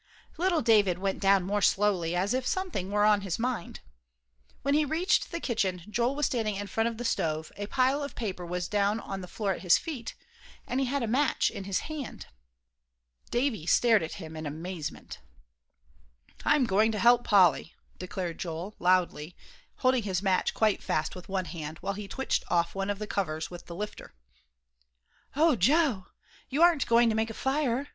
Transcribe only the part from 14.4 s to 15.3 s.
amazement.